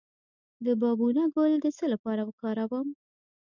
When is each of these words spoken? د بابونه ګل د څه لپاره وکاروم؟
د 0.65 0.67
بابونه 0.81 1.23
ګل 1.35 1.51
د 1.63 1.65
څه 1.77 1.85
لپاره 1.93 2.21
وکاروم؟ 2.25 2.87